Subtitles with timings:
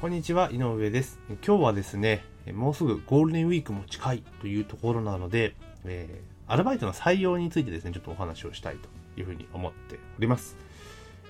[0.00, 1.18] こんにちは、井上です。
[1.44, 2.24] 今日はですね、
[2.54, 8.88] もうすぐゴールデンウィークも近いというところなので、えー、アルバイトの採用についてですね、ちょっとお話をしたいと
[9.20, 10.56] いうふうに思っております。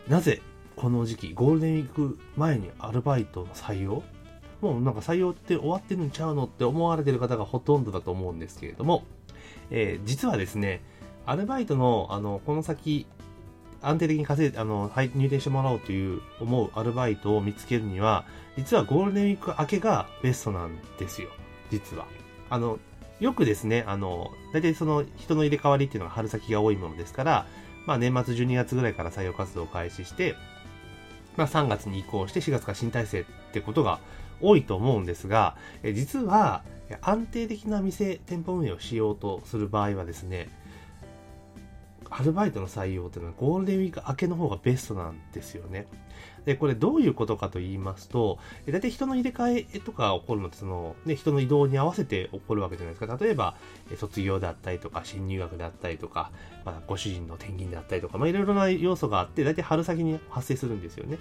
[0.06, 0.42] なぜ
[0.76, 4.02] この時期、ゴールデンウィーク前にアルバイトの採用？
[4.60, 9.04] もうなんか採用って終わってるんちゃうのって思われてる方がほとんどだと思うんですけれども、
[9.70, 10.82] えー、実はですね、
[11.24, 13.06] アルバイトの、あの、この先、
[13.82, 18.24] 安定的に稼い、あの、はい、入店してもらおうという思うアルバイトを見つけるには、
[18.56, 21.28] 実はゴールデンウィーク明けがベストなんですよ。
[21.70, 22.06] 実は。
[22.50, 22.78] あの、
[23.20, 27.46] よくですね、あの、大体その人の入れ替わりっていうのが春先が多いものですから、
[27.86, 30.34] まあ年末12月ぐらいから採用活動を開始して、
[31.36, 34.00] まあ3月に移行して4月から新体制ってことが
[34.40, 36.62] 多いと思うんですが、え実は
[37.00, 40.48] 安定的な店、店舗運営をしようとする場合はですね、
[42.10, 45.86] アルバイトの採用っていうのはゴールデンウィーク明けの方がベストなんですよね。
[46.44, 53.18] で、これどういうことかと言いますと、大体人の入れ替えとか起こるのって、その、ね、人の移動に合わせて起こるわけじゃないですか。
[53.22, 53.54] 例えば、
[53.96, 56.30] 卒業だったりとか、新入学だったりとか、
[56.64, 61.18] まあ、ご主人の転勤だったりとか、まあ、いろいろな要素があって、大体春先に発生するんですよね。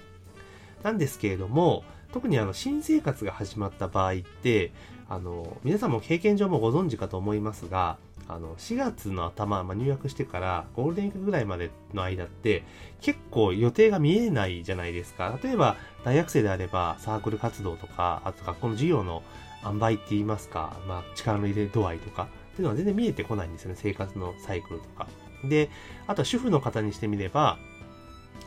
[0.83, 4.71] なんですけれども、特にあの、新生活が始まった場合って、
[5.09, 7.97] あの、皆さんも経験上もご存知かと思いますが、
[8.29, 12.63] あの、4月の頭、まあ、入学してからゴールデンウィークぐらいまでの間って、
[13.01, 15.39] 結構予定が見えないじゃないですか。
[15.41, 19.23] 例えば、大学生であればサークル活動とか、あと学校の授業の
[19.63, 23.77] 塩梅って言いますか、まあ、力の入れ度合いとか、っていうのは全然見えてこないんですよね。
[23.79, 25.07] 生活のサイクルとか。
[25.43, 25.69] で、
[26.07, 27.57] あとは主婦の方にしてみれば、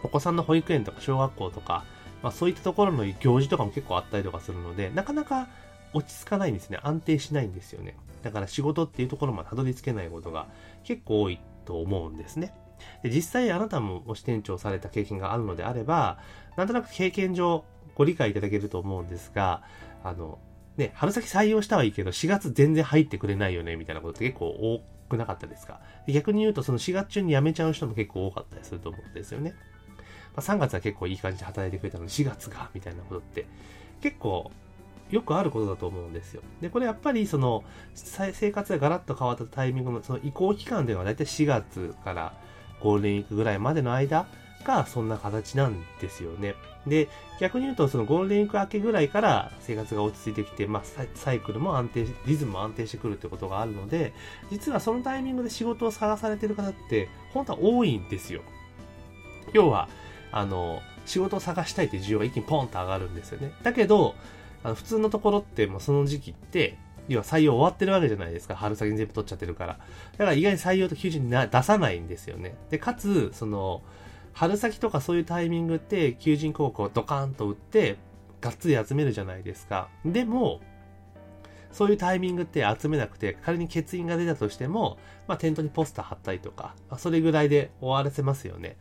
[0.02, 1.84] お子さんの保育園とか小学校とか、
[2.22, 5.48] まあそういったところの行事とかも結構あったりとかするので、なかなか
[5.92, 6.78] 落ち着かないんですね。
[6.82, 7.96] 安定しないんですよね。
[8.22, 10.48] だから仕事っていうところまでたどり着けないことが
[10.84, 12.54] 結構多いと思うんですね。
[13.02, 16.18] で実際あなたも支店長された経験があるのであれば、
[16.56, 19.62] なんとなく経験上ご理解いただけると思うんですが、
[20.02, 20.38] あの、
[20.76, 25.80] ね、春先採用したはいいけど、4月全然入ってくれないよね、みたいなことって結構多くなかったですか？
[26.08, 29.54] 逆に言うと、その4月中に辞めちゃう人も結構多かったりすると思うんですよね。
[30.34, 33.46] まあ、3月は結構いい感じで働いてくれたのに4月が、みたいなことって
[34.00, 34.50] 結構
[35.10, 36.42] よくあることだと思うんですよ。
[36.60, 42.32] で、これやっぱりその生活がガラッと変わったタイミングのその移行期間というのは大体4月から
[42.80, 44.26] ゴールデンウィークぐらいまでの間
[44.64, 46.54] がそんな形なんですよね。
[46.86, 47.08] で、
[47.40, 50.82] 逆に言うとそのゴールデンウィーク明けぐらいから生活が落ち着いてきて、まあ
[51.14, 54.12] サイクルも安定し、リズムも安定してくるってことがあるので、
[54.50, 58.42] 実はそのタイミングで仕事を探されてる方って本当は多いんですよ。
[59.52, 59.88] 要は、
[60.32, 63.52] あの、仕事を探したいって需要が一気にポンと上がるんですよね。
[63.62, 64.14] だけど、
[64.62, 66.78] あの普通のところってもうその時期って、
[67.08, 68.54] 要は採用終わってるわけじゃないですか。
[68.54, 69.78] 春先に全部取っちゃってるから。
[70.12, 72.54] だから意外に採用と求人にな出さないんですよね。
[72.70, 73.82] で、かつ、その、
[74.32, 77.96] 春先とかそういうタイミングって求人広告をドカーンと打って、
[78.40, 79.88] がっつり集めるじゃないですか。
[80.04, 80.60] でも、
[81.72, 88.76] そういうタイミングって集めなくて、仮に欠員が出たとしても、まあ、店頭にポスター貼ったりとか、まあ、それぐらいで終わらせますよね。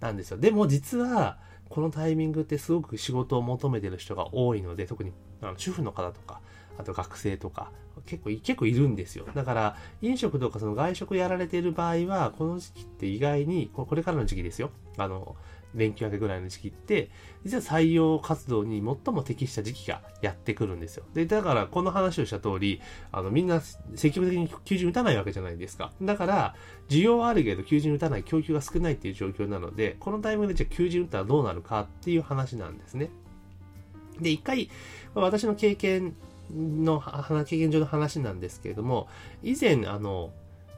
[0.00, 0.38] なんですよ。
[0.38, 6.40] でも実は、このタイミングってすごく仕事を求めてる人が多いので、特にあの主婦の方とか、
[6.78, 7.70] あと学生とか、
[8.06, 9.26] 結構、結構いるんですよ。
[9.34, 14.70] だから、飲食とかその外食やられている場合は、この時期って意外に、これからの時期ですよ。
[14.96, 15.36] あの、
[15.74, 17.10] 連休明けぐらいの時期って、
[17.44, 21.04] 実は採用活動に最も適した時期がやってくるんですよ。
[21.14, 22.80] で、だからこの話をした通り、
[23.12, 23.60] あの、みんな
[23.94, 25.92] 積極的に求人打たないわけじゃないですか。
[26.00, 26.54] だから、
[26.88, 33.10] 需要はあるけど求人打たない、供給が少ないっていう状況なので、このタイミングでじゃあ求人打ったらどうなるかっていう話なんですね。
[34.20, 34.70] で、一回、
[35.14, 36.14] 私の経験
[36.50, 37.02] の、
[37.46, 39.08] 経験上の話なんですけれども、
[39.42, 40.32] 以前、あの、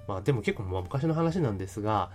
[0.09, 2.11] まあでも結構昔の話なんですが、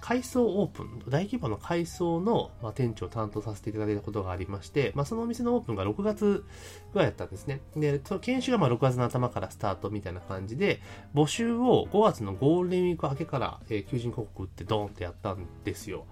[0.00, 6.44] 改装オープン、大規模の改装の、まあ、店長を担当させていただいたことがありまして、まあ、そのお店のオープンが6月
[6.92, 7.60] ぐらいだったんですね。
[7.74, 10.80] で、その研修がまあ6月の頭からスタートみたいな感じで、
[11.14, 16.04] 募集を5月のゴールデンウィーク明けから、え、求人広告打ってドーンってやったんですよ。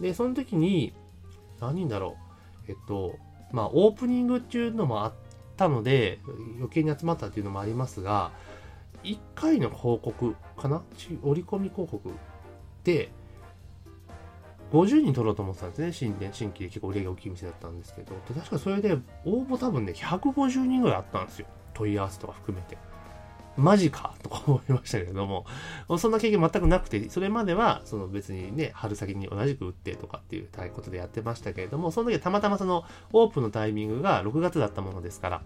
[0.00, 0.92] で、その時に、
[1.60, 2.16] 何人だろ
[2.66, 2.70] う？
[2.70, 3.16] えっと、
[3.52, 5.12] まあ、オープニングっていうのもあっ
[5.56, 6.20] たので、
[6.56, 8.32] 余計に集まったっていうのもありますが、
[9.04, 10.82] 1回の広告かな？
[11.22, 12.10] 折り込み広告
[12.84, 13.12] で、
[14.72, 15.92] 50人取ろうと思ってたんですね。
[15.92, 18.14] 新店、新規で結構売り上げ大きい店だったんですけど。
[18.28, 21.46] で、確かそれで応募多分ね、150人ぐらいあったんですよ。
[21.74, 22.78] 問い合わせとか含めて。
[23.56, 25.44] マジかとか思いましたけれども、
[25.98, 35.42] そんな経験全くなくて、それまでは、その別にね、春先に同じく打ってとかっていうことでやってましたけれども、その時はたまたまそのオープンのタイミングが6月だったものですから、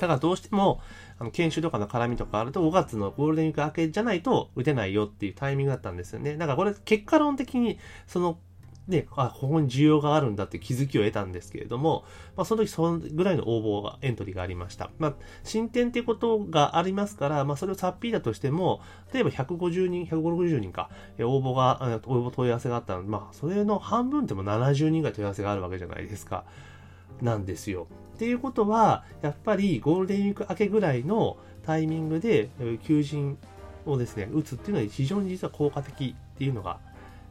[0.00, 0.80] だからどうしても、
[1.18, 6.36] あの、研修とかの絡みとかあると5月のゴールデンウィーク明けじゃないと打てないよっていうタイミングだったんですよね。
[6.36, 8.38] だからこれ結果論的に、その、
[8.88, 12.04] ね、あ、ここに需要があるんだって気づきを得たんですけれども、
[12.36, 14.90] まあ、その時そのぐらいの応募が、エントリーがありました。
[14.98, 15.14] まあ、
[15.44, 18.80] 進展ってことがありますから、まあ、それをさっぴいだとしても、
[19.12, 26.44] 例えば150人、150人か、応募が、応募問い合わせがあったので、まあ、それの半分でも70人ぐらい問い合わせがあるわけじゃないですか。
[27.22, 27.86] なんですよ。
[28.20, 32.50] っていうことは、やっぱりゴールデンウィーク明けぐらいのタイミングで
[32.84, 33.38] 求人
[33.86, 36.78] をですね、打つっていうのは非常に実は効果的っていうのが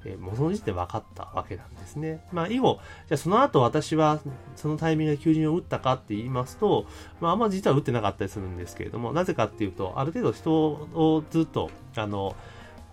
[0.05, 2.23] えー、もうその時点で分かったわけなんですね。
[2.31, 4.19] まあ、以後、じゃあその後私は
[4.55, 6.85] そのタイミングで求人を打ったかって言いますと、
[7.19, 12.35] まあ、あんま実は打ってなかったりするんですけれども、なぜかっていうと、ある程度人をずっと、あの、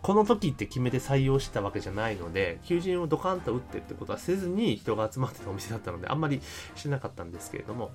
[0.06, 6.40] この時って決めて採用したわけじゃないので、求人をドカンと打ってってことはせずに人が集まってたお店だったので、あんまり
[6.76, 7.90] しなかったんですけれども、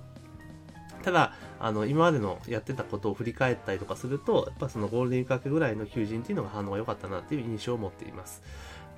[1.02, 8.42] ただ、あの、今までのやってたことを振り返ったりとかすると、やっぱそのゴールデンウィーク明けぐらいの求人っていうのが反応が良かったなっていう印象を持っています。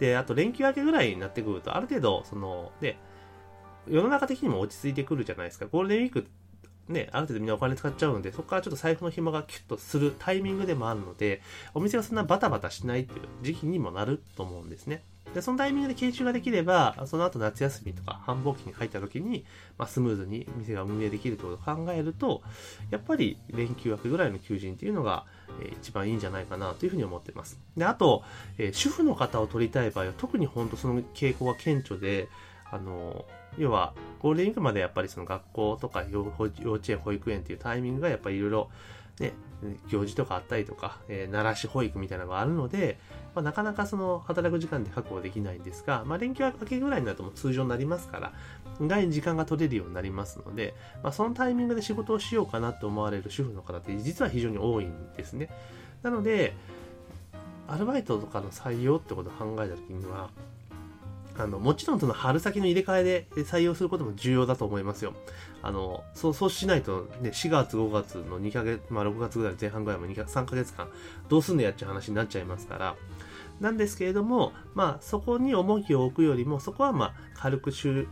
[0.01, 2.97] で、あと連休明けぐらいになってくると、ある程度、その、で、
[3.87, 5.67] 世の中的にも落ち着いてくるじゃないですか。
[5.71, 6.27] ゴールデンウィーク
[6.89, 11.41] ね、ある程度みんなお金使っちゃうので、そこからちょっと財布の紐がキュッとするタイミングでもあるので、
[11.73, 15.03] お店がそんなバタバタしないっていう時期にもなると思うんですね。
[15.35, 19.45] で、そのタイミングで研修ができれば、その後夏休みとか繁忙期に入った時に、
[19.79, 22.43] まあ、スムーズに店が運営できるということを考えると、
[22.91, 25.25] やっぱり連休明けぐらいの求人っていうのが、
[25.61, 27.59] えー、一番いいんじゃないかなというふうに思ってます。
[27.77, 28.23] で、あと、
[28.59, 32.29] えー、主婦の方を取りたい場合は特に本当その傾向が顕著で、
[32.75, 33.25] あの、
[33.57, 38.71] 要は、ゴールデンウィークまでやっぱりその学校とか幼稚園、保育園っていうタイミングがやっぱりいろいろ
[39.21, 39.33] ね、
[39.89, 42.99] 行事とかあったりとか、えー、奈良市保育みたいなのがあるので、
[43.35, 48.33] まあ、なかなかその働く時間で確保できないんですが、まあ、連休明けぐらいになるとも通常になりますから、
[48.81, 55.49] 意外に時間が取れるようになりますので、まあ、そのタイミングで仕事をしようかなと思われる主婦の方って実は非常に多いんですね。
[56.03, 56.55] なので、
[57.69, 60.31] アルバイトとかの採用ってことを考えたときには、
[61.37, 65.15] あの、もちろんその春先の入れ替えで採用することも重要だと思いますよ。
[65.63, 70.89] あの、そう、そうしないとね、4月5月の2ヶ月、まあ6月ぐらい前半ぐらいも2ヶ3ヶ月間、
[71.29, 72.97] どうすんのやっちゃう話になっちゃいますから、
[73.61, 78.07] なんですけれども、まあそこに重きを置くよりも、そこはまあ軽く週、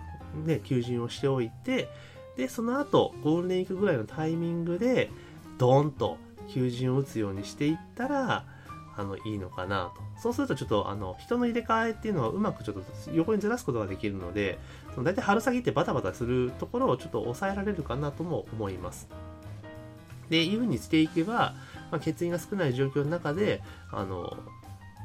[0.44, 1.88] ね、求人をしておいて、
[2.36, 5.10] で、その後、ゴールデンウィークぐらいのタイミングで、
[5.58, 6.16] ドーンと
[6.48, 8.46] 求人を打つようにしていったら、
[8.96, 10.02] あの、いいのかなと。
[10.20, 14.58] そうするとちょっと、あの、人の入れ替えっていうのはうまくちょっと横にずらすことができるので、
[14.94, 19.08] その大体春先ってバタバタするところをちょっと抑えられるかなとも思います。
[20.28, 21.54] で、いう風にしていけば、
[21.90, 24.36] まあ、欠員が少ない状況の中で、あの、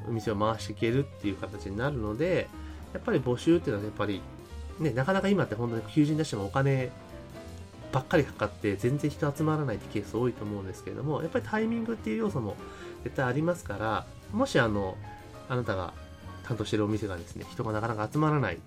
[0.08, 2.48] お店を回していけるっていう形になるので、
[2.94, 4.22] やっぱり募集っていうのはやっぱり、
[4.80, 6.92] ね、なかなか今って本当に求人出してもお金
[7.92, 12.56] ばっかりかかって全然人集まらないってケース多いと思うんですけれども、やっぱりタイミングっていう要素も
[13.04, 14.98] 絶対ありますから、もしあの、
[15.50, 15.94] あなたが
[16.44, 18.60] 担当してるお店がですね、人がなかなか集まらないっ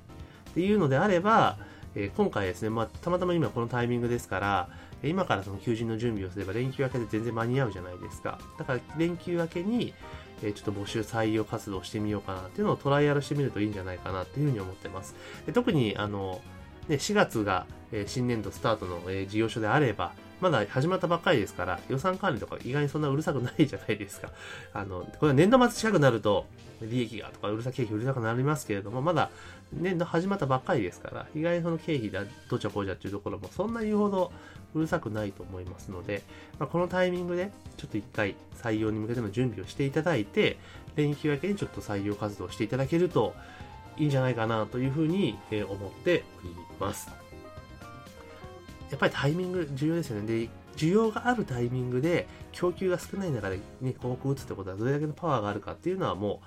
[0.55, 1.59] ていうのであれば、
[1.95, 4.69] えー、今回ですね、まあ、たまたま今このタイミングですから、
[5.03, 8.39] 今からその求人の準備をすれば連休明けで全然間に合うじゃないですか。
[8.59, 9.95] だから連休明けに、
[10.43, 15.15] え、ちょっと募集採用活動してみようかなっていうのをトライアルしてみるといいんじゃないかなっていうふうに思ってます。
[15.47, 16.41] で特に、あの、
[16.91, 24.31] ね、4月が、え、新年度スタートの、え、事業所であれば、まだ始まったばっかりですから、予算管理とか意外にそんなうるさくないじゃないですか。
[24.75, 26.47] あの、これは年度末近くなると、
[26.83, 29.31] 利益がとかうるさ経費うるさくなりますけれども、まだ
[29.73, 34.33] 年度始まったばっかりですから、意外にその経費だ、どちゃこうじゃっていうところもそんな言うほど
[34.75, 36.23] うるさくないと思いますので、
[36.59, 40.59] まあ、このタイミングでちょっと一回採用に向けての準備をしていただいて、
[40.97, 43.35] 連休明けにちょっと採用活動をしていただけると
[44.01, 47.11] いいんじゃないかなというふうに思っております。
[48.91, 50.27] やっぱりタイミング重要ですよね。
[50.27, 56.41] で、需要があるタイミングで供給が少ない中でね、広告打つってことはどれだけのパワーがあるかっていうのはも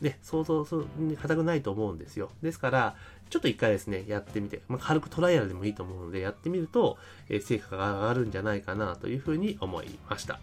[0.00, 2.30] う、ね、想像するに固くないと思うんですよ。
[2.42, 2.96] ですから、
[3.30, 6.98] ちょっと一回ですね、やってみて、まあ、軽くトライアルでもいいと思うので、やってみると、
[7.30, 10.38] え、成果が上がるんじゃないかなというふうに思いました。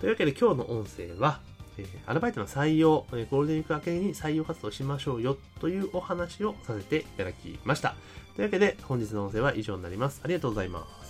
[0.00, 1.40] というわけで今日の音声は、
[1.78, 7.94] え、アルバイトの採用、え、ゴールデンウィーク明けに採用活動しましょうよというお話をさせていただきました。
[8.34, 10.20] というわけで本日の音声は以上になります。
[10.24, 11.05] ありがとうございます。